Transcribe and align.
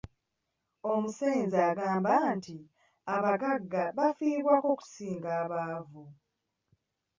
Omusenze 0.91 1.57
agamba 1.71 2.13
nti 2.35 2.57
abagagga 3.15 3.83
bafiibwako 3.97 4.67
okusinga 4.73 5.29
abaavu. 5.43 6.03